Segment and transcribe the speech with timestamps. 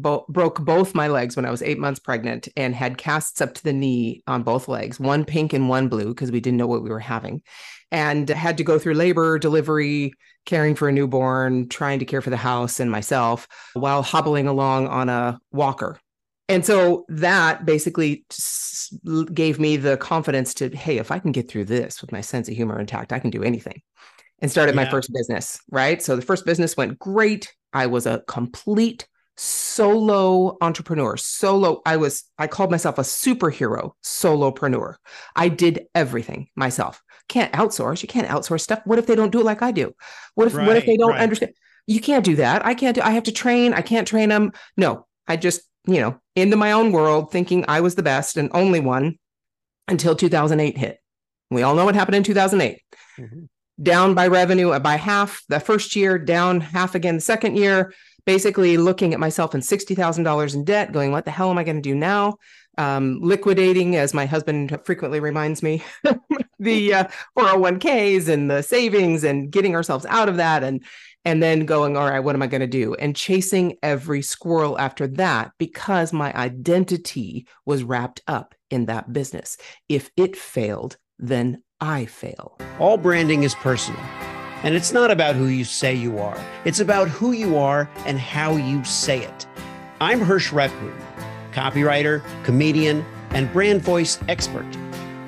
[0.00, 3.54] bo- broke both my legs when I was eight months pregnant and had casts up
[3.54, 6.66] to the knee on both legs, one pink and one blue, because we didn't know
[6.66, 7.42] what we were having,
[7.90, 10.12] and had to go through labor, delivery,
[10.46, 14.88] caring for a newborn, trying to care for the house and myself while hobbling along
[14.88, 15.98] on a walker.
[16.48, 18.24] And so that basically
[19.32, 22.48] gave me the confidence to, hey, if I can get through this with my sense
[22.48, 23.82] of humor intact, I can do anything.
[24.40, 24.84] And started yeah.
[24.84, 26.02] my first business, right?
[26.02, 27.54] So the first business went great.
[27.72, 29.06] I was a complete
[29.42, 34.96] solo entrepreneur solo i was i called myself a superhero solopreneur.
[35.34, 37.02] I did everything myself.
[37.26, 38.02] Can't outsource.
[38.02, 38.82] You can't outsource stuff.
[38.84, 39.94] What if they don't do it like i do?
[40.34, 41.22] What if right, what if they don't right.
[41.22, 41.54] understand?
[41.86, 42.66] You can't do that.
[42.66, 43.72] I can't do i have to train.
[43.72, 47.80] I can't train them no i just you know into my own world thinking i
[47.80, 49.16] was the best and only one
[49.88, 50.98] until 2008 hit.
[51.50, 52.78] We all know what happened in 2008
[53.18, 53.44] mm-hmm.
[53.82, 58.76] down by revenue by half the first year down half again the second year basically
[58.76, 61.82] looking at myself in $60,000 in debt, going, what the hell am I going to
[61.82, 62.36] do now?
[62.78, 65.82] Um, liquidating, as my husband frequently reminds me,
[66.58, 67.04] the uh,
[67.36, 70.62] 401ks and the savings and getting ourselves out of that.
[70.62, 70.84] And
[71.24, 72.94] and then going, all right, what am I going to do?
[72.94, 79.58] And chasing every squirrel after that because my identity was wrapped up in that business.
[79.88, 82.58] If it failed, then I fail.
[82.78, 84.00] All branding is personal.
[84.62, 88.18] And it's not about who you say you are, it's about who you are and
[88.18, 89.46] how you say it.
[90.00, 90.94] I'm Hersh Rephun,
[91.52, 94.66] copywriter, comedian, and brand voice expert.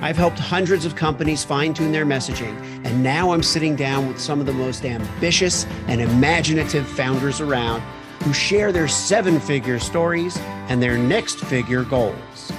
[0.02, 4.20] I've helped hundreds of companies fine tune their messaging, and now I'm sitting down with
[4.20, 7.80] some of the most ambitious and imaginative founders around
[8.24, 10.36] who share their seven figure stories
[10.68, 12.52] and their next figure goals.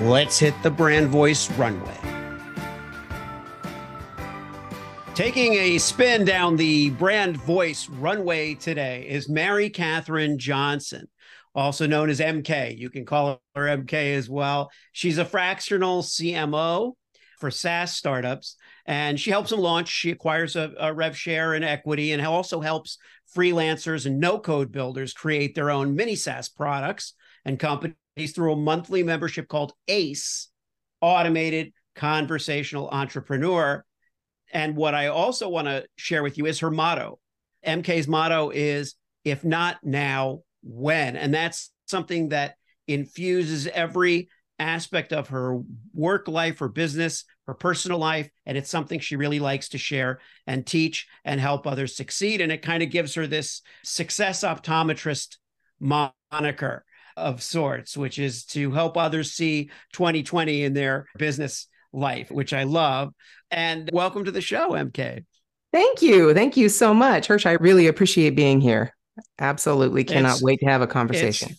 [0.00, 2.07] Let's hit the brand voice runway.
[5.18, 11.08] Taking a spin down the brand voice runway today is Mary Kathryn Johnson,
[11.56, 12.78] also known as MK.
[12.78, 14.70] You can call her MK as well.
[14.92, 16.92] She's a fractional CMO
[17.40, 18.54] for SaaS startups,
[18.86, 19.88] and she helps them launch.
[19.88, 22.96] She acquires a, a rev share and equity, and also helps
[23.36, 27.96] freelancers and no code builders create their own mini SaaS products and companies
[28.36, 30.48] through a monthly membership called ACE,
[31.00, 33.84] Automated Conversational Entrepreneur.
[34.52, 37.18] And what I also want to share with you is her motto.
[37.66, 38.94] MK's motto is
[39.24, 41.16] if not now, when?
[41.16, 42.54] And that's something that
[42.86, 44.28] infuses every
[44.58, 45.60] aspect of her
[45.92, 48.28] work life, her business, her personal life.
[48.46, 52.40] And it's something she really likes to share and teach and help others succeed.
[52.40, 55.36] And it kind of gives her this success optometrist
[55.80, 56.84] moniker
[57.16, 62.64] of sorts, which is to help others see 2020 in their business life, which I
[62.64, 63.12] love.
[63.50, 65.24] And welcome to the show, MK.
[65.72, 66.34] Thank you.
[66.34, 67.28] Thank you so much.
[67.28, 68.94] Hersh, I really appreciate being here.
[69.38, 71.54] Absolutely cannot it's, wait to have a conversation.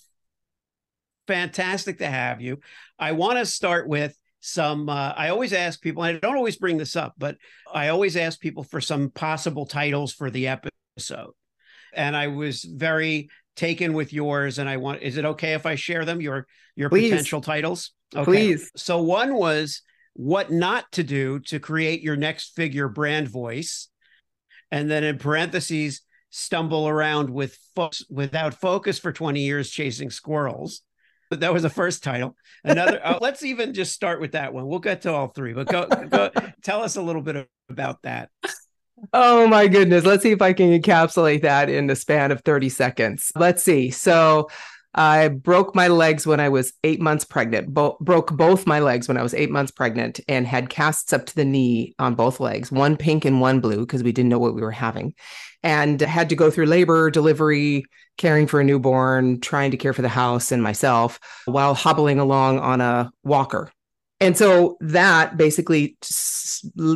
[1.27, 2.59] Fantastic to have you.
[2.97, 6.55] I want to start with some uh, i always ask people and i don't always
[6.55, 7.35] bring this up but
[7.73, 11.33] i always ask people for some possible titles for the episode
[11.93, 15.75] and i was very taken with yours and i want is it okay if i
[15.75, 17.09] share them your your Please.
[17.09, 18.23] potential titles okay.
[18.23, 18.71] Please.
[18.77, 19.81] so one was
[20.19, 23.87] what not to do to create your next figure brand voice.
[24.69, 30.81] And then in parentheses, stumble around with fo- without focus for 20 years chasing squirrels.
[31.29, 32.35] But that was the first title.
[32.65, 34.67] Another, uh, let's even just start with that one.
[34.67, 36.31] We'll get to all three, but go, go
[36.63, 38.29] tell us a little bit about that.
[39.13, 40.03] Oh my goodness.
[40.03, 43.31] Let's see if I can encapsulate that in the span of 30 seconds.
[43.37, 43.89] Let's see.
[43.89, 44.49] So,
[44.95, 49.07] I broke my legs when I was eight months pregnant, Bo- broke both my legs
[49.07, 52.39] when I was eight months pregnant and had casts up to the knee on both
[52.39, 55.13] legs, one pink and one blue, because we didn't know what we were having.
[55.61, 57.85] And had to go through labor, delivery,
[58.17, 62.59] caring for a newborn, trying to care for the house and myself while hobbling along
[62.59, 63.71] on a walker.
[64.19, 65.97] And so that basically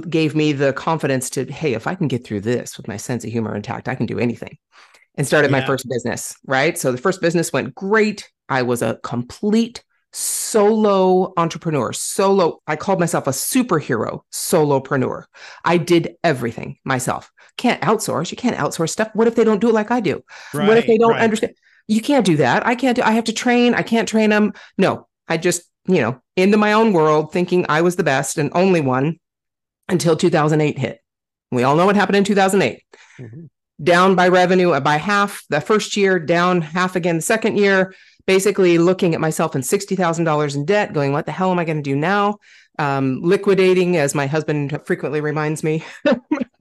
[0.10, 3.24] gave me the confidence to, hey, if I can get through this with my sense
[3.24, 4.58] of humor intact, I can do anything
[5.16, 5.60] and started yeah.
[5.60, 6.78] my first business, right?
[6.78, 8.30] So the first business went great.
[8.50, 12.62] I was a complete solo entrepreneur, solo.
[12.68, 15.26] I called myself a superhero solopreneur.
[15.66, 17.32] I did everything myself.
[17.58, 18.32] Can't outsource.
[18.32, 19.10] You can't outsource stuff.
[19.14, 20.24] What if they don't do it like I do?
[20.54, 21.22] Right, what if they don't right.
[21.22, 21.54] understand?
[21.88, 22.66] You can't do that.
[22.66, 23.74] I can't do, I have to train.
[23.74, 24.54] I can't train them.
[24.78, 28.52] No, I just, you know, into my own world thinking I was the best and
[28.54, 29.20] only one
[29.90, 31.00] until 2008 hit.
[31.52, 32.82] We all know what happened in 2008.
[33.20, 33.46] Mm-hmm
[33.82, 37.94] down by revenue by half the first year, down half again the second year,
[38.26, 41.78] basically looking at myself in $60,000 in debt, going, what the hell am I going
[41.78, 42.38] to do now?
[42.80, 45.84] Um, liquidating, as my husband frequently reminds me,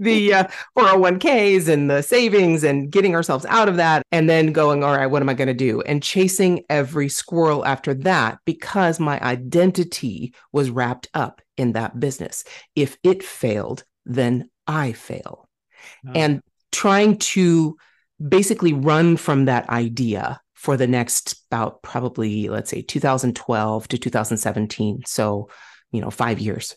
[0.02, 0.44] the uh,
[0.76, 5.06] 401ks and the savings and getting ourselves out of that and then going all right
[5.06, 10.34] what am i going to do and chasing every squirrel after that because my identity
[10.50, 12.44] was wrapped up in that business
[12.74, 15.48] if it failed then i fail
[16.06, 16.12] oh.
[16.14, 17.76] and trying to
[18.26, 25.02] basically run from that idea for the next about probably let's say 2012 to 2017
[25.06, 25.48] so
[25.90, 26.76] you know 5 years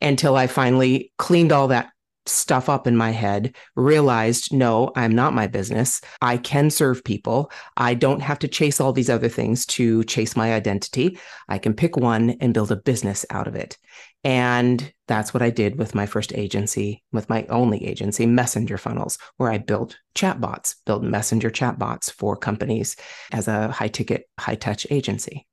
[0.00, 1.88] until i finally cleaned all that
[2.28, 6.00] stuff up in my head, realized, no, I'm not my business.
[6.20, 7.50] I can serve people.
[7.76, 11.18] I don't have to chase all these other things to chase my identity.
[11.48, 13.78] I can pick one and build a business out of it.
[14.26, 19.18] And that's what I did with my first agency, with my only agency, Messenger Funnels,
[19.36, 22.96] where I built chatbots, built messenger chatbots for companies
[23.30, 25.46] as a high ticket, high touch agency.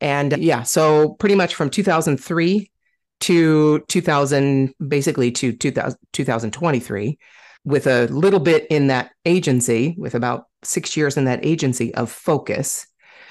[0.00, 2.70] And yeah, so pretty much from 2003
[3.22, 7.18] to 2000, basically to 2000, 2023,
[7.64, 12.08] with a little bit in that agency, with about six years in that agency of
[12.08, 12.86] focus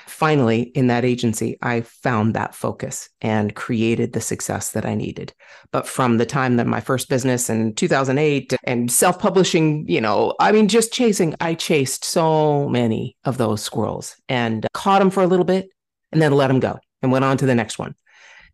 [0.07, 5.33] finally in that agency, I found that focus and created the success that I needed.
[5.71, 10.33] But from the time that my first business in 2008 and self publishing, you know,
[10.39, 15.23] I mean, just chasing, I chased so many of those squirrels and caught them for
[15.23, 15.69] a little bit
[16.11, 17.95] and then let them go and went on to the next one.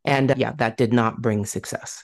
[0.05, 2.03] And yeah, that did not bring success.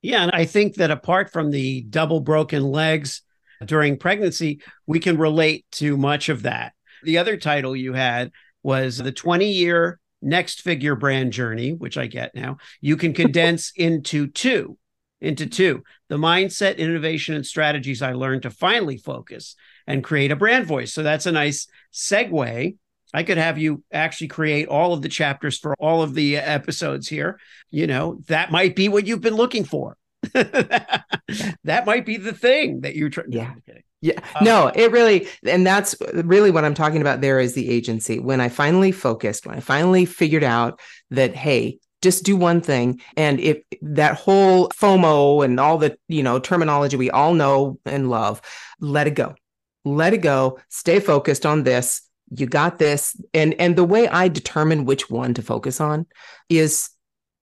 [0.00, 0.22] Yeah.
[0.22, 3.22] And I think that apart from the double broken legs
[3.64, 6.72] during pregnancy, we can relate to much of that.
[7.04, 8.32] The other title you had
[8.62, 13.72] was the 20 year next figure brand journey, which I get now, you can condense
[13.76, 14.78] into two,
[15.20, 15.82] into two.
[16.08, 19.56] The mindset, innovation, and strategies I learned to finally focus
[19.86, 20.92] and create a brand voice.
[20.92, 22.76] So that's a nice segue.
[23.14, 26.42] I could have you actually create all of the chapters for all of the uh,
[26.42, 27.38] episodes here.
[27.70, 29.98] You know, that might be what you've been looking for.
[30.32, 33.32] that might be the thing that you're trying.
[33.32, 33.54] Yeah.
[34.02, 34.20] Yeah.
[34.34, 38.18] Um, no, it really, and that's really what I'm talking about there is the agency.
[38.18, 43.00] When I finally focused, when I finally figured out that, hey, just do one thing.
[43.16, 48.10] And if that whole FOMO and all the, you know, terminology we all know and
[48.10, 48.42] love,
[48.80, 49.36] let it go.
[49.84, 50.58] Let it go.
[50.68, 52.02] Stay focused on this.
[52.34, 53.16] You got this.
[53.32, 56.06] And and the way I determine which one to focus on
[56.48, 56.90] is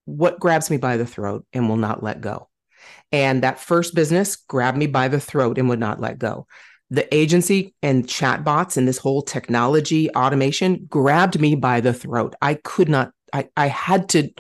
[0.05, 2.50] what grabs me by the throat and will not let go.
[3.13, 6.47] And that first business grabbed me by the throat and would not let go.
[6.91, 12.35] The agency and chatbots and this whole technology automation grabbed me by the throat.
[12.43, 14.31] I could not, I, I had to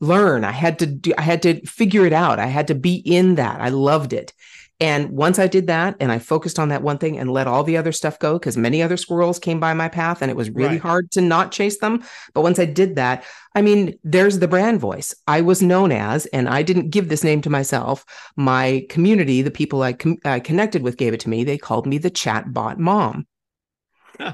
[0.00, 0.44] learn.
[0.44, 2.38] I had to do, I had to figure it out.
[2.38, 3.60] I had to be in that.
[3.60, 4.32] I loved it.
[4.78, 7.64] And once I did that and I focused on that one thing and let all
[7.64, 10.50] the other stuff go, because many other squirrels came by my path and it was
[10.50, 10.80] really right.
[10.80, 12.04] hard to not chase them.
[12.34, 13.24] But once I did that,
[13.54, 15.14] I mean, there's the brand voice.
[15.26, 18.04] I was known as, and I didn't give this name to myself.
[18.36, 21.42] My community, the people I, com- I connected with, gave it to me.
[21.42, 23.26] They called me the chatbot mom.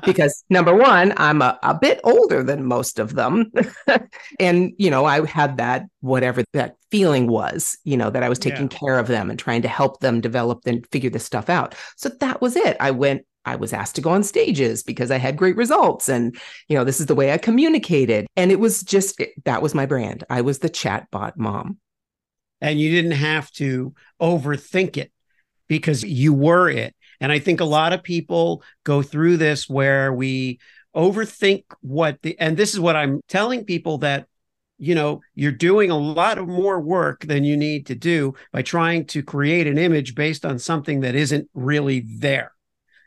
[0.05, 3.53] Because number one, I'm a, a bit older than most of them.
[4.41, 8.39] and, you know, I had that, whatever that feeling was, you know, that I was
[8.39, 8.79] taking yeah.
[8.79, 11.75] care of them and trying to help them develop and figure this stuff out.
[11.97, 12.77] So that was it.
[12.81, 16.09] I went, I was asked to go on stages because I had great results.
[16.09, 16.37] And,
[16.69, 18.27] you know, this is the way I communicated.
[18.37, 20.25] And it was just, that was my brand.
[20.31, 21.79] I was the chatbot mom.
[22.61, 25.11] And you didn't have to overthink it
[25.67, 30.13] because you were it and I think a lot of people go through this where
[30.13, 30.59] we
[30.95, 34.27] overthink what the, and this is what I'm telling people that,
[34.77, 38.63] you know, you're doing a lot of more work than you need to do by
[38.63, 42.53] trying to create an image based on something that isn't really there.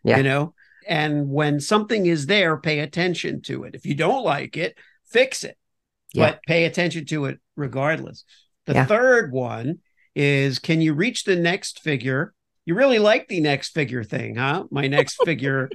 [0.05, 0.17] Yeah.
[0.17, 0.53] You know,
[0.87, 3.75] and when something is there, pay attention to it.
[3.75, 5.57] If you don't like it, fix it,
[6.13, 6.31] yeah.
[6.31, 8.23] but pay attention to it regardless.
[8.65, 8.85] The yeah.
[8.85, 9.79] third one
[10.15, 12.33] is can you reach the next figure
[12.65, 14.65] you really like the next figure thing, huh?
[14.71, 15.69] My next figure.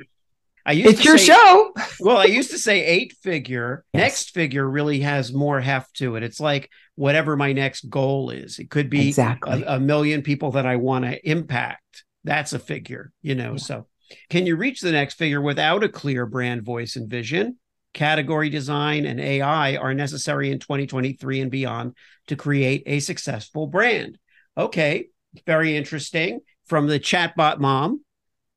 [0.67, 1.73] I used it's your say, show.
[2.01, 3.85] well, I used to say eight figure.
[3.95, 4.03] Yes.
[4.03, 6.23] Next figure really has more heft to it.
[6.23, 8.59] It's like whatever my next goal is.
[8.59, 9.63] It could be exactly.
[9.63, 12.05] a, a million people that I want to impact.
[12.25, 13.53] That's a figure, you know.
[13.53, 13.59] Yeah.
[13.59, 13.87] So,
[14.29, 17.57] can you reach the next figure without a clear brand voice and vision?
[17.95, 24.19] Category design and AI are necessary in 2023 and beyond to create a successful brand.
[24.59, 25.09] Okay,
[25.47, 28.01] very interesting from the chatbot mom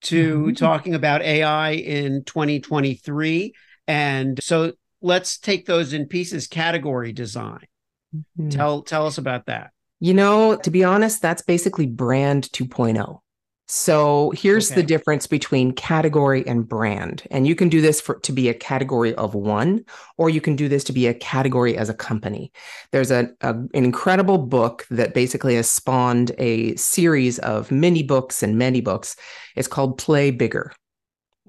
[0.01, 0.53] to mm-hmm.
[0.53, 3.55] talking about AI in 2023.
[3.87, 7.65] And so let's take those in pieces category design.
[8.15, 8.49] Mm-hmm.
[8.49, 9.71] Tell tell us about that.
[9.99, 13.19] You know, to be honest, that's basically brand 2.0.
[13.75, 14.81] So here's okay.
[14.81, 17.23] the difference between category and brand.
[17.31, 19.83] And you can do this for to be a category of one,
[20.19, 22.51] or you can do this to be a category as a company.
[22.91, 28.43] There's a, a an incredible book that basically has spawned a series of mini books
[28.43, 29.15] and many books.
[29.55, 30.71] It's called Play Bigger.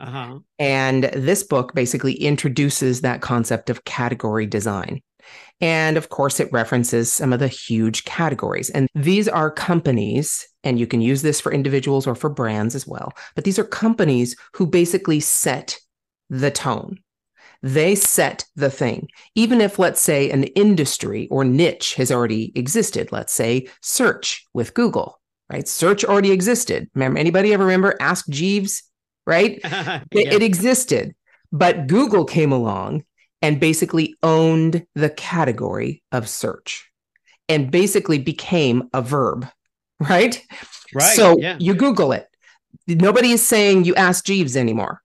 [0.01, 0.39] Uh-huh.
[0.59, 5.03] And this book basically introduces that concept of category design.
[5.61, 8.71] And of course, it references some of the huge categories.
[8.71, 12.87] And these are companies, and you can use this for individuals or for brands as
[12.87, 13.13] well.
[13.35, 15.79] But these are companies who basically set
[16.29, 16.99] the tone.
[17.63, 19.09] They set the thing.
[19.35, 24.75] Even if, let's say, an industry or niche has already existed, let's say search with
[24.75, 25.67] Google, right?
[25.67, 26.91] Search already existed.
[26.95, 28.83] Remember, anybody ever remember Ask Jeeves,
[29.27, 29.61] right?
[29.65, 30.03] yeah.
[30.11, 31.15] it, it existed.
[31.53, 33.05] But Google came along
[33.45, 36.91] and basically owned the category of search
[37.47, 39.47] and basically became a verb,
[40.01, 40.43] right?
[40.95, 41.15] Right.
[41.15, 41.59] So yeah.
[41.61, 42.27] you Google it.
[42.87, 45.03] Nobody is saying you ask Jeeves anymore.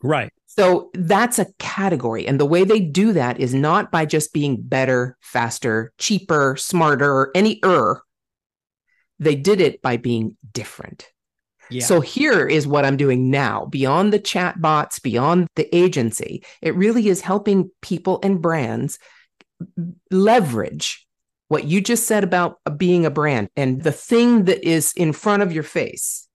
[0.00, 0.32] Right.
[0.46, 2.24] So that's a category.
[2.28, 7.32] And the way they do that is not by just being better, faster, cheaper, smarter,
[7.34, 8.00] any er.
[9.18, 11.08] They did it by being different.
[11.70, 11.84] Yeah.
[11.84, 16.44] So here is what I'm doing now beyond the chat bots, beyond the agency.
[16.62, 18.98] It really is helping people and brands
[20.10, 21.06] leverage
[21.48, 25.42] what you just said about being a brand and the thing that is in front
[25.42, 26.28] of your face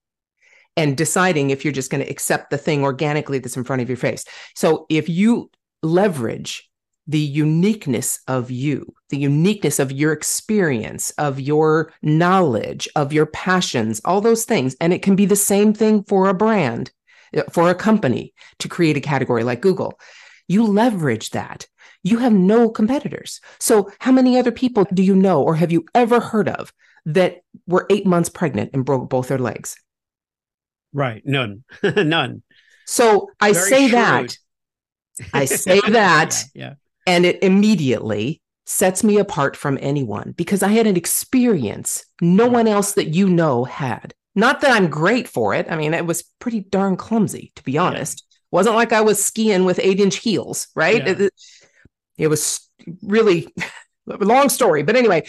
[0.77, 3.89] and deciding if you're just going to accept the thing organically that's in front of
[3.89, 4.23] your face.
[4.55, 5.51] So if you
[5.83, 6.69] leverage
[7.11, 13.99] the uniqueness of you, the uniqueness of your experience, of your knowledge, of your passions,
[14.05, 14.77] all those things.
[14.79, 16.89] And it can be the same thing for a brand,
[17.51, 19.99] for a company to create a category like Google.
[20.47, 21.67] You leverage that.
[22.01, 23.41] You have no competitors.
[23.59, 26.71] So, how many other people do you know or have you ever heard of
[27.05, 29.75] that were eight months pregnant and broke both their legs?
[30.93, 31.21] Right.
[31.25, 31.65] None.
[31.83, 32.41] None.
[32.85, 33.91] So, I Very say shrewd.
[33.91, 34.37] that.
[35.33, 36.45] I say that.
[36.55, 36.73] yeah, yeah
[37.05, 42.67] and it immediately sets me apart from anyone because I had an experience no one
[42.67, 44.13] else that you know had.
[44.35, 45.67] Not that I'm great for it.
[45.69, 48.23] I mean, it was pretty darn clumsy, to be honest.
[48.23, 48.37] Yeah.
[48.51, 51.05] Wasn't like I was skiing with eight inch heels, right?
[51.05, 51.15] Yeah.
[51.17, 51.33] It,
[52.17, 52.69] it was
[53.01, 53.47] really
[54.05, 54.83] long story.
[54.83, 55.23] But anyway,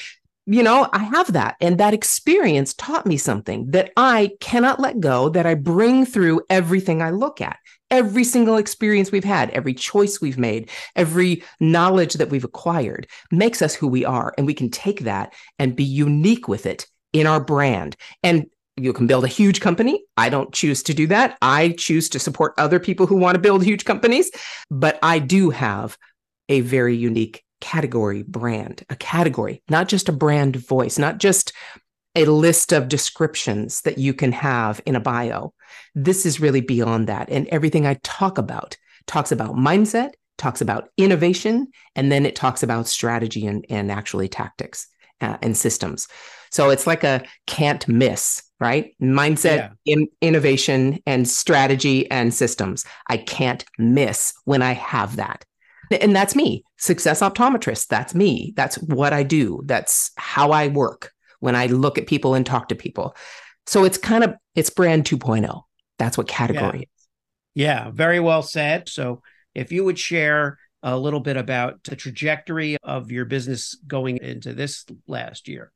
[0.46, 1.56] you know, I have that.
[1.60, 6.42] And that experience taught me something that I cannot let go, that I bring through
[6.50, 7.58] everything I look at
[7.92, 13.60] every single experience we've had, every choice we've made, every knowledge that we've acquired makes
[13.60, 14.34] us who we are.
[14.36, 17.94] And we can take that and be unique with it in our brand.
[18.22, 18.46] And
[18.78, 20.02] you can build a huge company.
[20.16, 21.36] I don't choose to do that.
[21.42, 24.30] I choose to support other people who want to build huge companies.
[24.70, 25.98] But I do have
[26.48, 31.52] a very unique category brand, a category, not just a brand voice, not just
[32.14, 35.54] a list of descriptions that you can have in a bio.
[35.94, 37.30] This is really beyond that.
[37.30, 38.76] And everything I talk about
[39.06, 44.28] talks about mindset, talks about innovation, and then it talks about strategy and, and actually
[44.28, 44.88] tactics
[45.20, 46.08] uh, and systems.
[46.50, 48.94] So it's like a can't miss, right?
[49.00, 49.70] Mindset, yeah.
[49.86, 52.84] in, innovation, and strategy and systems.
[53.08, 55.46] I can't miss when I have that.
[55.94, 57.88] And that's me, success optometrist.
[57.88, 58.52] That's me.
[58.56, 59.62] That's what I do.
[59.64, 63.16] That's how I work when I look at people and talk to people.
[63.66, 65.62] So it's kind of it's brand 2.0.
[65.98, 66.82] That's what category yeah.
[66.82, 67.08] is.
[67.54, 68.88] Yeah, very well said.
[68.88, 69.22] So
[69.54, 74.52] if you would share a little bit about the trajectory of your business going into
[74.52, 75.72] this last year.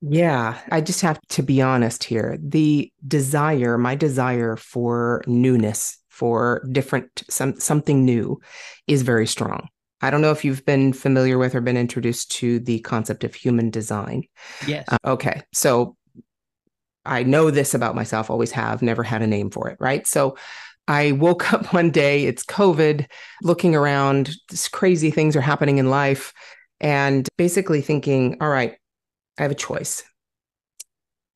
[0.00, 2.38] Yeah, I just have to be honest here.
[2.40, 8.40] The desire, my desire for newness, for different some something new
[8.86, 9.68] is very strong.
[10.00, 13.34] I don't know if you've been familiar with or been introduced to the concept of
[13.34, 14.24] human design.
[14.66, 14.86] Yes.
[14.88, 15.42] Uh, okay.
[15.52, 15.96] So
[17.04, 19.76] I know this about myself, always have, never had a name for it.
[19.78, 20.06] Right.
[20.06, 20.36] So
[20.88, 23.06] I woke up one day, it's COVID,
[23.42, 26.32] looking around, this crazy things are happening in life,
[26.80, 28.76] and basically thinking, all right,
[29.38, 30.02] I have a choice.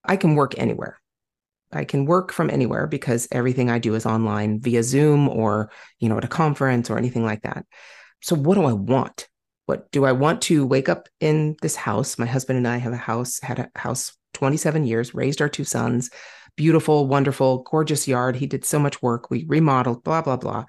[0.04, 0.99] I can work anywhere.
[1.72, 6.08] I can work from anywhere because everything I do is online via Zoom or, you
[6.08, 7.64] know, at a conference or anything like that
[8.20, 9.28] so what do I want?
[9.66, 12.18] What do I want to wake up in this house?
[12.18, 15.64] My husband and I have a house, had a house 27 years, raised our two
[15.64, 16.10] sons,
[16.56, 18.36] beautiful, wonderful, gorgeous yard.
[18.36, 19.30] He did so much work.
[19.30, 20.64] We remodeled, blah, blah, blah.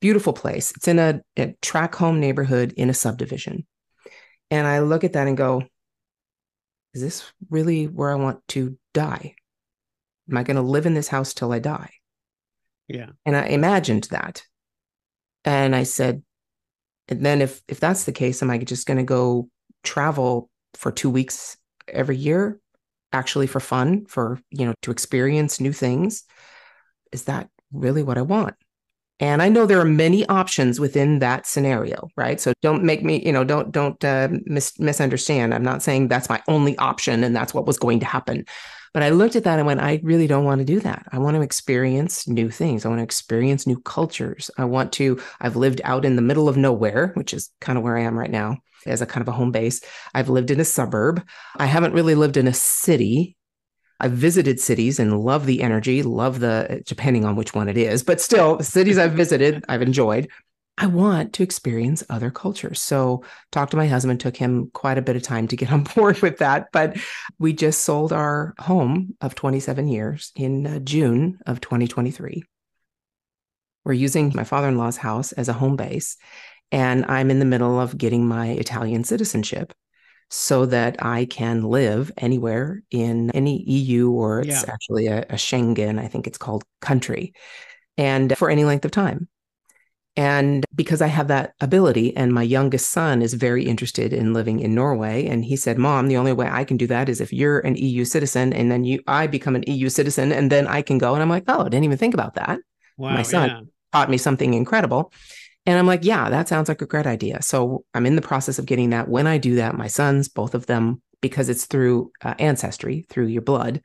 [0.00, 0.72] Beautiful place.
[0.72, 3.66] It's in a, a track home neighborhood in a subdivision.
[4.50, 5.62] And I look at that and go,
[6.94, 9.34] is this really where I want to die?
[10.30, 11.90] Am I going to live in this house till I die?
[12.88, 13.10] Yeah.
[13.24, 14.42] And I imagined that.
[15.44, 16.22] And I said,
[17.08, 19.48] and then if if that's the case, am I just going to go
[19.84, 21.56] travel for two weeks
[21.88, 22.60] every year?
[23.16, 26.24] actually for fun, for, you know, to experience new things?
[27.12, 28.54] Is that really what I want?
[29.18, 32.38] And I know there are many options within that scenario, right?
[32.40, 35.54] So don't make me, you know, don't don't uh, mis- misunderstand.
[35.54, 38.44] I'm not saying that's my only option and that's what was going to happen.
[38.92, 41.06] But I looked at that and went, I really don't want to do that.
[41.12, 42.84] I want to experience new things.
[42.84, 44.50] I want to experience new cultures.
[44.56, 47.84] I want to, I've lived out in the middle of nowhere, which is kind of
[47.84, 48.56] where I am right now
[48.86, 49.82] as a kind of a home base.
[50.14, 51.22] I've lived in a suburb.
[51.56, 53.35] I haven't really lived in a city.
[54.00, 58.02] I've visited cities and love the energy, love the, depending on which one it is,
[58.02, 60.28] but still, cities I've visited, I've enjoyed.
[60.78, 62.82] I want to experience other cultures.
[62.82, 65.84] So, talked to my husband, took him quite a bit of time to get on
[65.84, 66.68] board with that.
[66.72, 66.98] But
[67.38, 72.42] we just sold our home of 27 years in uh, June of 2023.
[73.84, 76.16] We're using my father in law's house as a home base.
[76.72, 79.72] And I'm in the middle of getting my Italian citizenship
[80.30, 84.72] so that I can live anywhere in any EU or it's yeah.
[84.72, 87.32] actually a, a Schengen, I think it's called country,
[87.96, 89.28] and for any length of time.
[90.18, 94.60] And because I have that ability, and my youngest son is very interested in living
[94.60, 97.34] in Norway, and he said, "Mom, the only way I can do that is if
[97.34, 100.80] you're an EU citizen, and then you, I become an EU citizen, and then I
[100.80, 102.60] can go." And I'm like, "Oh, I didn't even think about that."
[102.96, 103.60] Wow, my son yeah.
[103.92, 105.12] taught me something incredible.
[105.66, 107.42] And I'm like, yeah, that sounds like a great idea.
[107.42, 109.08] So I'm in the process of getting that.
[109.08, 113.26] When I do that, my sons, both of them, because it's through uh, ancestry, through
[113.26, 113.82] your blood.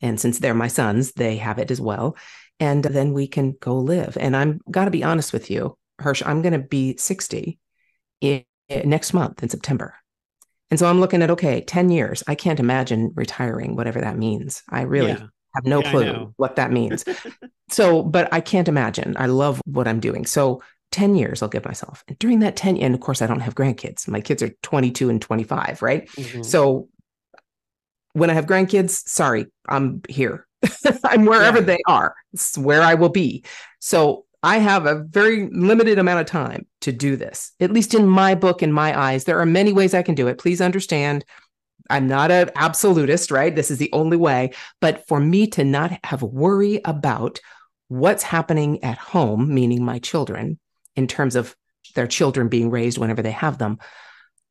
[0.00, 2.16] And since they're my sons, they have it as well.
[2.60, 4.16] And then we can go live.
[4.18, 7.58] And I'm got to be honest with you, Hersh, I'm going to be 60
[8.20, 9.94] in, in, next month in September.
[10.70, 12.22] And so I'm looking at, okay, 10 years.
[12.26, 14.62] I can't imagine retiring, whatever that means.
[14.68, 15.26] I really yeah.
[15.54, 17.04] have no yeah, clue what that means.
[17.70, 19.16] so, but I can't imagine.
[19.18, 20.26] I love what I'm doing.
[20.26, 20.62] So
[20.92, 22.04] 10 years I'll give myself.
[22.08, 24.08] And during that 10, and of course, I don't have grandkids.
[24.08, 26.08] My kids are 22 and 25, right?
[26.10, 26.42] Mm-hmm.
[26.42, 26.88] So
[28.12, 30.46] when I have grandkids, sorry, I'm here.
[31.04, 31.64] I'm wherever yeah.
[31.64, 32.14] they are.
[32.32, 33.44] It's where I will be.
[33.78, 38.06] So I have a very limited amount of time to do this, at least in
[38.06, 39.24] my book, in my eyes.
[39.24, 40.38] There are many ways I can do it.
[40.38, 41.24] Please understand.
[41.90, 43.54] I'm not an absolutist, right?
[43.54, 44.52] This is the only way.
[44.80, 47.40] But for me to not have worry about
[47.88, 50.58] what's happening at home, meaning my children,
[50.96, 51.54] in terms of
[51.94, 53.78] their children being raised whenever they have them.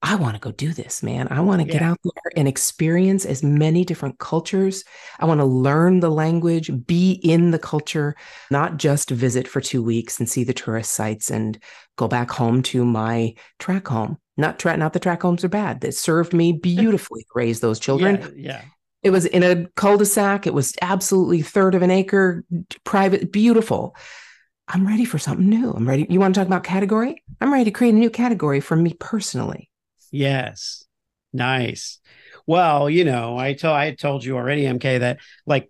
[0.02, 1.30] I want to go do this, man.
[1.32, 1.74] I want to yeah.
[1.74, 4.84] get out there and experience as many different cultures.
[5.20, 8.16] I want to learn the language, be in the culture,
[8.52, 11.58] not just visit for two weeks and see the tourist sites and
[11.96, 14.20] go back home to my track home.
[14.38, 15.82] Not track, not the track homes are bad.
[15.82, 18.22] That served me beautifully to raise those children.
[18.22, 18.62] Yeah, yeah.
[19.02, 20.46] It was in a cul-de-sac.
[20.46, 22.44] It was absolutely third of an acre,
[22.84, 23.96] private, beautiful.
[24.68, 25.72] I'm ready for something new.
[25.72, 26.08] I'm ready.
[26.10, 27.24] You want to talk about category?
[27.40, 29.70] I'm ready to create a new category for me personally.
[30.12, 30.86] Yes.
[31.34, 32.00] Nice.
[32.48, 35.70] Well, you know, I told I told you already, MK, that like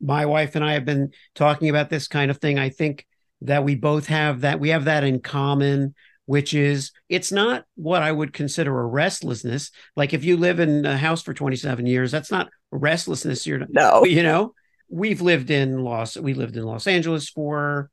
[0.00, 2.58] my wife and I have been talking about this kind of thing.
[2.58, 3.06] I think
[3.42, 5.94] that we both have that we have that in common,
[6.26, 9.70] which is it's not what I would consider a restlessness.
[9.96, 13.46] Like if you live in a house for 27 years, that's not restlessness.
[13.46, 14.54] You're no, you know,
[14.88, 17.90] we've lived in Los we lived in Los Angeles for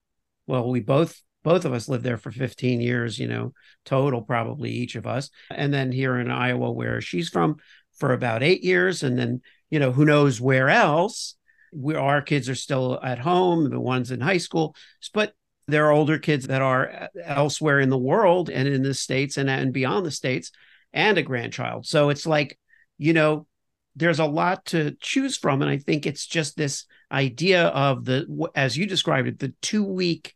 [0.49, 3.53] well, we both both of us lived there for 15 years, you know,
[3.85, 5.29] total probably each of us.
[5.49, 7.57] And then here in Iowa, where she's from,
[7.97, 9.03] for about eight years.
[9.03, 11.35] And then, you know, who knows where else.
[11.71, 14.75] We, our kids are still at home, the ones in high school,
[15.13, 15.33] but
[15.67, 19.37] there are older kids that are uh, elsewhere in the world and in the States
[19.37, 20.51] and, and beyond the States
[20.93, 21.85] and a grandchild.
[21.85, 22.57] So it's like,
[22.97, 23.45] you know,
[23.95, 25.61] there's a lot to choose from.
[25.61, 29.83] And I think it's just this idea of the, as you described it, the two
[29.83, 30.35] week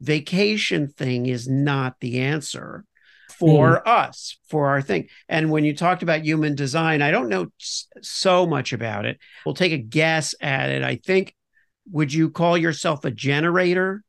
[0.00, 2.84] vacation thing is not the answer
[3.38, 3.86] for mm.
[3.86, 7.46] us for our thing and when you talked about human design i don't know
[8.00, 11.34] so much about it we'll take a guess at it i think
[11.90, 14.02] would you call yourself a generator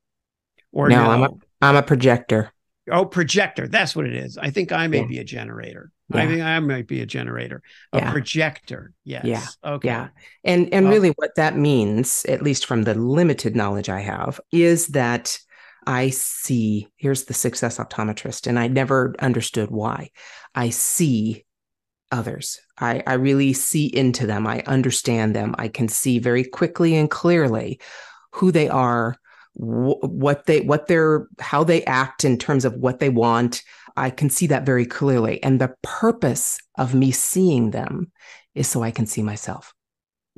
[0.72, 1.10] or no, no?
[1.10, 1.30] i'm a
[1.62, 2.52] i'm a projector
[2.92, 5.08] oh projector that's what it is i think i may yeah.
[5.08, 6.24] be a generator yeah.
[6.24, 7.62] I think I might be a generator,
[7.94, 8.12] a yeah.
[8.12, 8.94] projector.
[9.04, 9.26] Yes.
[9.26, 9.46] Yeah.
[9.64, 9.90] Okay.
[9.90, 10.08] Yeah.
[10.44, 14.88] And and really what that means, at least from the limited knowledge I have, is
[14.88, 15.38] that
[15.88, 20.12] I see, here's the success optometrist, and I never understood why.
[20.54, 21.46] I see
[22.12, 22.60] others.
[22.80, 24.48] I, I really see into them.
[24.48, 25.56] I understand them.
[25.58, 27.80] I can see very quickly and clearly
[28.34, 29.16] who they are,
[29.54, 33.64] wh- what they, what they're, how they act in terms of what they want.
[33.96, 35.42] I can see that very clearly.
[35.44, 38.12] And the purpose of me seeing them
[38.56, 39.74] is so I can see myself,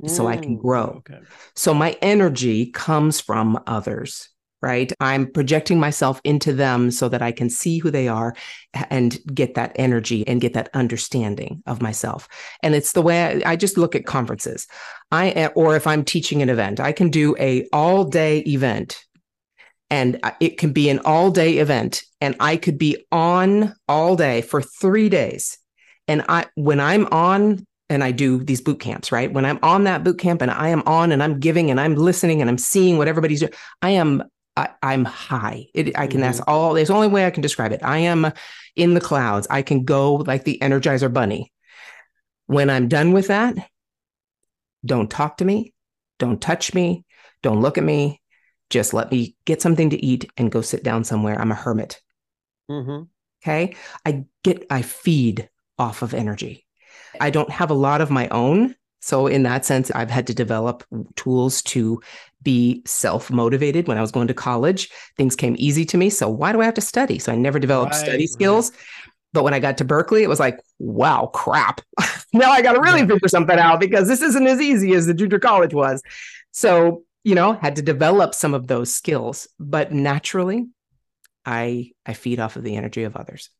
[0.06, 1.02] so I can grow.
[1.08, 1.20] Okay.
[1.54, 4.28] So my energy comes from others
[4.62, 4.92] right?
[5.00, 8.34] I'm projecting myself into them so that I can see who they are
[8.90, 12.28] and get that energy and get that understanding of myself.
[12.62, 14.68] And it's the way I, I just look at conferences.
[15.10, 19.04] I or if I'm teaching an event, I can do a all day event
[19.90, 24.40] and it can be an all day event and I could be on all day
[24.40, 25.58] for 3 days.
[26.06, 29.30] And I when I'm on and I do these boot camps, right?
[29.30, 31.94] When I'm on that boot camp and I am on and I'm giving and I'm
[31.94, 34.22] listening and I'm seeing what everybody's doing, I am
[34.56, 35.66] I, am high.
[35.74, 36.20] It, I can.
[36.20, 36.20] Mm-hmm.
[36.20, 36.74] That's all.
[36.74, 37.82] There's only way I can describe it.
[37.82, 38.32] I am
[38.76, 39.46] in the clouds.
[39.50, 41.52] I can go like the Energizer Bunny.
[42.46, 43.56] When I'm done with that,
[44.84, 45.72] don't talk to me,
[46.18, 47.04] don't touch me,
[47.42, 48.20] don't look at me.
[48.68, 51.38] Just let me get something to eat and go sit down somewhere.
[51.38, 52.00] I'm a hermit.
[52.70, 53.02] Mm-hmm.
[53.42, 53.76] Okay.
[54.04, 54.66] I get.
[54.70, 56.66] I feed off of energy.
[57.20, 58.74] I don't have a lot of my own.
[59.02, 60.84] So, in that sense, I've had to develop
[61.16, 62.00] tools to
[62.42, 63.88] be self motivated.
[63.88, 66.08] When I was going to college, things came easy to me.
[66.08, 67.18] So, why do I have to study?
[67.18, 68.70] So, I never developed right, study skills.
[68.70, 68.80] Right.
[69.32, 71.80] But when I got to Berkeley, it was like, wow, crap.
[72.32, 75.14] now I got to really figure something out because this isn't as easy as the
[75.14, 76.02] junior college was.
[76.50, 79.48] So, you know, had to develop some of those skills.
[79.58, 80.66] But naturally,
[81.44, 83.50] I I feed off of the energy of others.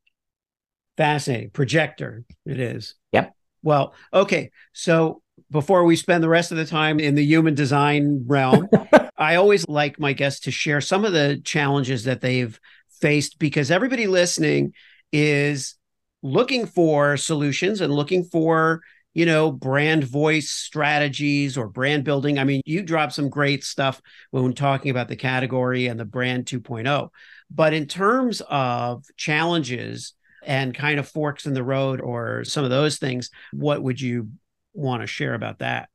[0.95, 1.49] Fascinating.
[1.49, 2.93] Projector, it is.
[3.11, 3.33] Yep.
[3.63, 4.51] Well, okay.
[4.73, 5.22] So
[5.53, 8.67] before we spend the rest of the time in the human design realm,
[9.17, 12.59] I always like my guests to share some of the challenges that they've
[12.99, 14.73] faced because everybody listening
[15.11, 15.75] is
[16.23, 18.81] looking for solutions and looking for
[19.13, 22.39] you know brand voice strategies or brand building.
[22.39, 26.45] I mean you dropped some great stuff when talking about the category and the brand
[26.45, 27.09] 2.0
[27.53, 30.13] but in terms of challenges
[30.45, 34.29] and kind of forks in the road or some of those things, what would you
[34.73, 35.89] want to share about that?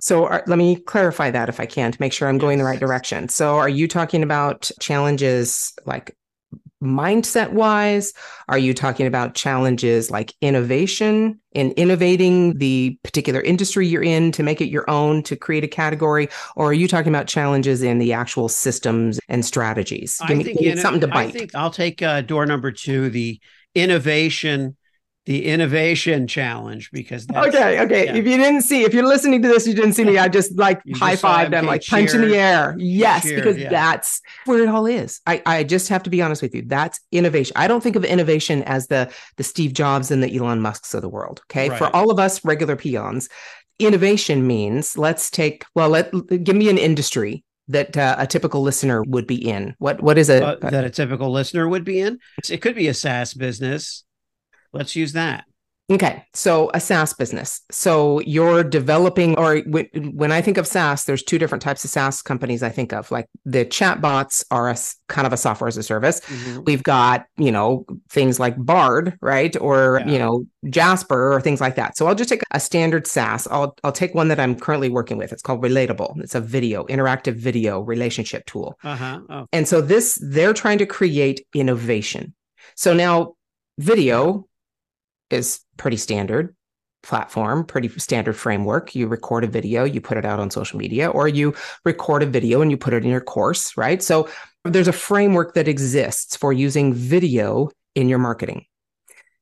[0.00, 2.64] So are, let me clarify that if I can to make sure I'm going the
[2.64, 3.28] right direction.
[3.28, 6.16] So are you talking about challenges like
[6.82, 8.14] mindset wise?
[8.48, 14.42] Are you talking about challenges like innovation in innovating the particular industry you're in to
[14.42, 16.28] make it your own, to create a category?
[16.56, 20.18] Or are you talking about challenges in the actual systems and strategies?
[20.26, 21.28] Give me, give me something to bite.
[21.28, 23.38] I think I'll take uh, door number two, the
[23.74, 24.76] innovation
[25.30, 28.16] the innovation challenge because that's okay okay yeah.
[28.16, 30.58] if you didn't see if you're listening to this you didn't see me i just
[30.58, 33.68] like high fived i'm like punch in the air yes cheered, because yeah.
[33.68, 36.98] that's where it all is I, I just have to be honest with you that's
[37.12, 40.94] innovation i don't think of innovation as the the steve jobs and the elon musks
[40.94, 41.78] of the world okay right.
[41.78, 43.28] for all of us regular peons
[43.78, 46.10] innovation means let's take well let
[46.42, 49.76] give me an industry that uh, a typical listener would be in?
[49.78, 52.18] What what is it uh, that a typical listener would be in?
[52.50, 54.02] It could be a SaaS business.
[54.72, 55.44] Let's use that.
[55.90, 57.62] Okay, so a SaaS business.
[57.72, 62.22] So you're developing, or when I think of SaaS, there's two different types of SaaS
[62.22, 63.10] companies I think of.
[63.10, 64.76] Like the chatbots are a
[65.08, 66.20] kind of a software as a service.
[66.20, 66.60] Mm-hmm.
[66.64, 70.12] We've got you know things like Bard, right, or yeah.
[70.12, 71.96] you know Jasper or things like that.
[71.96, 73.48] So I'll just take a standard SaaS.
[73.48, 75.32] I'll I'll take one that I'm currently working with.
[75.32, 76.20] It's called Relatable.
[76.20, 78.78] It's a video, interactive video relationship tool.
[78.84, 79.20] Uh-huh.
[79.28, 79.46] Oh.
[79.52, 82.32] And so this they're trying to create innovation.
[82.76, 83.34] So now
[83.76, 84.46] video
[85.30, 86.54] is pretty standard
[87.02, 88.94] platform, pretty standard framework.
[88.94, 92.26] You record a video, you put it out on social media, or you record a
[92.26, 94.02] video and you put it in your course, right?
[94.02, 94.28] So
[94.64, 98.66] there's a framework that exists for using video in your marketing.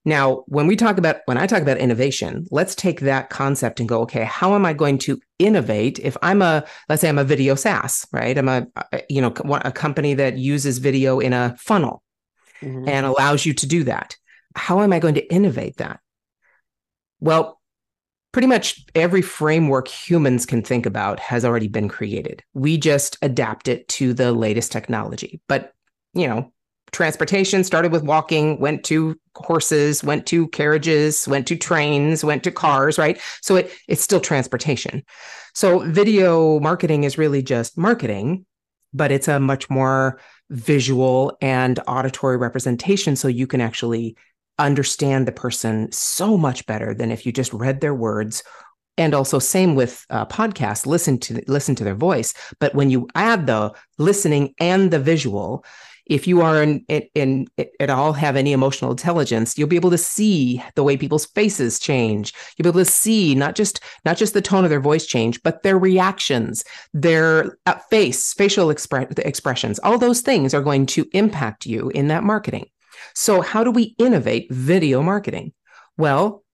[0.05, 3.89] Now, when we talk about when I talk about innovation, let's take that concept and
[3.89, 7.25] go, okay, how am I going to innovate if I'm a let's say I'm a
[7.25, 8.39] video SaaS, right?
[8.39, 8.67] I'm a
[9.11, 12.03] you know a company that uses video in a funnel
[12.63, 12.89] mm-hmm.
[12.89, 14.17] and allows you to do that
[14.59, 16.01] how am I going to innovate that?
[17.21, 17.61] Well,
[18.33, 22.43] pretty much every framework humans can think about has already been created.
[22.55, 25.41] We just adapt it to the latest technology.
[25.49, 25.73] But,
[26.15, 26.53] you know,
[26.93, 32.51] transportation started with walking, went to horses, went to carriages, went to trains, went to
[32.51, 33.21] cars, right?
[33.41, 35.03] So it it's still transportation.
[35.55, 38.47] So video marketing is really just marketing,
[38.93, 44.17] but it's a much more visual and auditory representation so you can actually
[44.59, 48.43] understand the person so much better than if you just read their words.
[48.97, 52.35] And also same with uh, podcasts listen to listen to their voice.
[52.59, 55.65] But when you add the listening and the visual
[56.09, 57.49] if you are in, in, in,
[57.81, 61.79] at all have any emotional intelligence you'll be able to see the way people's faces
[61.79, 62.33] change.
[62.57, 65.43] You'll be able to see not just not just the tone of their voice change
[65.43, 69.79] but their reactions their uh, face facial expre- expressions.
[69.81, 72.67] All those things are going to impact you in that marketing
[73.15, 75.53] so, how do we innovate video marketing?
[75.97, 76.45] Well,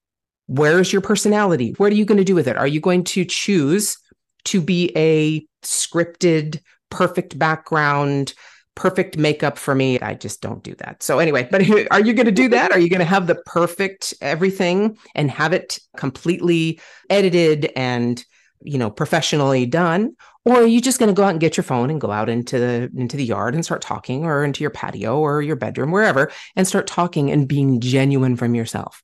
[0.47, 1.75] where's your personality?
[1.77, 2.57] What are you going to do with it?
[2.57, 3.97] Are you going to choose
[4.45, 8.35] to be a scripted perfect background,
[8.75, 10.01] perfect makeup for me.
[10.01, 11.03] I just don't do that.
[11.03, 12.73] So anyway, but are you going to do that?
[12.73, 16.81] Are you going to have the perfect everything and have it completely
[17.11, 18.25] edited and,
[18.64, 20.16] you know, professionally done?
[20.44, 22.29] Or are you just going to go out and get your phone and go out
[22.29, 25.90] into the into the yard and start talking or into your patio or your bedroom
[25.90, 29.03] wherever and start talking and being genuine from yourself?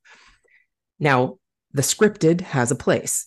[0.99, 1.39] Now,
[1.73, 3.27] the scripted has a place.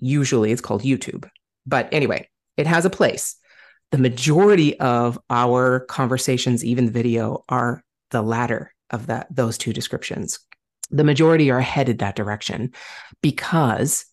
[0.00, 1.28] Usually it's called YouTube.
[1.66, 3.36] But anyway, it has a place
[3.94, 10.40] the majority of our conversations, even video, are the latter of that those two descriptions.
[10.90, 12.72] The majority are headed that direction
[13.22, 14.04] because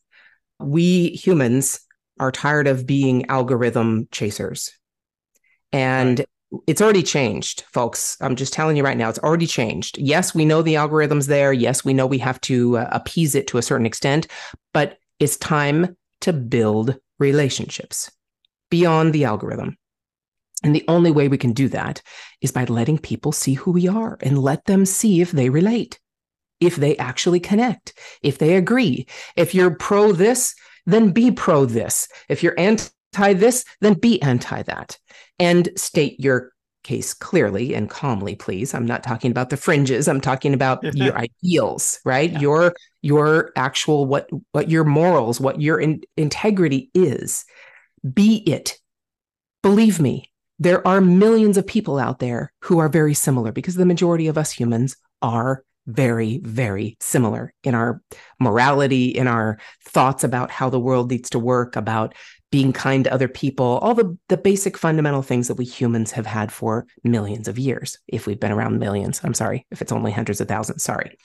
[0.63, 1.79] we humans
[2.19, 4.71] are tired of being algorithm chasers.
[5.71, 6.61] And right.
[6.67, 8.17] it's already changed, folks.
[8.21, 9.97] I'm just telling you right now, it's already changed.
[9.97, 11.53] Yes, we know the algorithm's there.
[11.53, 14.27] Yes, we know we have to uh, appease it to a certain extent,
[14.73, 18.11] but it's time to build relationships
[18.69, 19.77] beyond the algorithm.
[20.63, 22.01] And the only way we can do that
[22.41, 25.99] is by letting people see who we are and let them see if they relate,
[26.61, 29.07] if they actually connect, if they agree.
[29.35, 32.07] If you're pro this, then be pro this.
[32.29, 34.97] If you're anti this, then be anti that.
[35.39, 40.19] And state your case clearly and calmly please i'm not talking about the fringes i'm
[40.19, 42.39] talking about your ideals right yeah.
[42.39, 47.45] your your actual what what your morals what your in, integrity is
[48.03, 48.77] be it.
[49.63, 53.85] Believe me, there are millions of people out there who are very similar because the
[53.85, 58.01] majority of us humans are very, very similar in our
[58.39, 62.13] morality, in our thoughts about how the world needs to work, about
[62.51, 66.25] being kind to other people, all the, the basic fundamental things that we humans have
[66.25, 69.21] had for millions of years, if we've been around millions.
[69.23, 71.17] I'm sorry if it's only hundreds of thousands, sorry.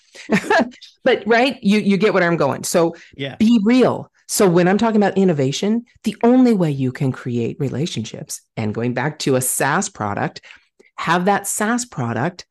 [1.04, 2.62] but right, you you get what I'm going.
[2.62, 3.34] So yeah.
[3.36, 4.10] be real.
[4.28, 8.94] So when I'm talking about innovation, the only way you can create relationships and going
[8.94, 10.40] back to a SaaS product,
[10.96, 12.46] have that SaaS product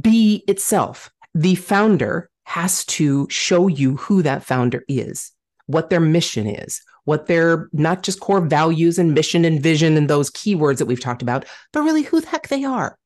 [0.00, 1.10] be itself.
[1.34, 5.32] The founder has to show you who that founder is,
[5.66, 10.08] what their mission is, what their not just core values and mission and vision and
[10.08, 12.98] those keywords that we've talked about, but really who the heck they are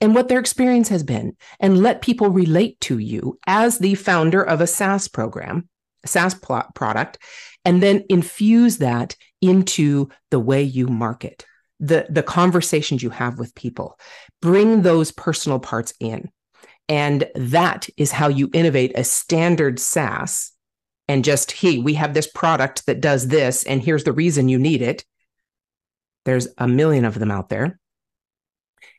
[0.00, 4.42] and what their experience has been, and let people relate to you as the founder
[4.42, 5.68] of a SaaS program
[6.04, 7.18] a SaaS product,
[7.64, 11.46] and then infuse that into the way you market,
[11.82, 13.98] the, the conversations you have with people.
[14.40, 16.30] Bring those personal parts in.
[16.88, 20.52] And that is how you innovate a standard SaaS
[21.08, 24.58] and just, hey, we have this product that does this, and here's the reason you
[24.58, 25.04] need it.
[26.24, 27.78] There's a million of them out there.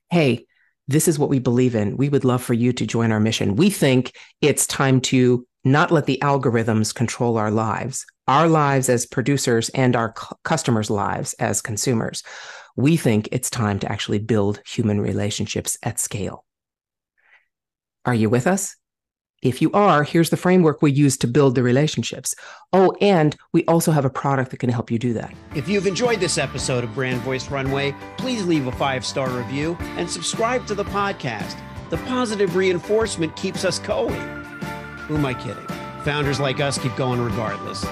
[0.09, 0.45] Hey,
[0.89, 1.95] this is what we believe in.
[1.95, 3.55] We would love for you to join our mission.
[3.55, 9.05] We think it's time to not let the algorithms control our lives, our lives as
[9.05, 12.21] producers and our customers' lives as consumers.
[12.75, 16.43] We think it's time to actually build human relationships at scale.
[18.05, 18.75] Are you with us?
[19.43, 22.33] If you are, here's the framework we use to build the relationships.
[22.71, 25.33] Oh, and we also have a product that can help you do that.
[25.53, 29.77] If you've enjoyed this episode of Brand Voice Runway, please leave a five star review
[29.97, 31.59] and subscribe to the podcast.
[31.89, 34.19] The positive reinforcement keeps us going.
[35.07, 35.67] Who am I kidding?
[36.05, 37.83] Founders like us keep going regardless.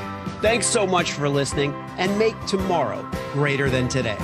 [0.41, 4.17] Thanks so much for listening and make tomorrow greater than today.